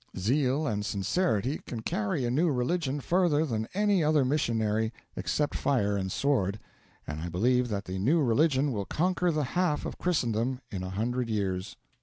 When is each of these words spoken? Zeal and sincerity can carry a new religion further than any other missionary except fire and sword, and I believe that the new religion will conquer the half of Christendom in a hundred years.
Zeal 0.17 0.65
and 0.65 0.83
sincerity 0.83 1.59
can 1.67 1.83
carry 1.83 2.25
a 2.25 2.31
new 2.31 2.49
religion 2.51 3.01
further 3.01 3.45
than 3.45 3.67
any 3.75 4.03
other 4.03 4.25
missionary 4.25 4.91
except 5.15 5.53
fire 5.53 5.95
and 5.95 6.11
sword, 6.11 6.59
and 7.05 7.21
I 7.21 7.29
believe 7.29 7.67
that 7.67 7.85
the 7.85 7.99
new 7.99 8.23
religion 8.23 8.71
will 8.71 8.85
conquer 8.85 9.29
the 9.31 9.43
half 9.43 9.85
of 9.85 9.99
Christendom 9.99 10.61
in 10.71 10.81
a 10.81 10.89
hundred 10.89 11.29
years. 11.29 11.77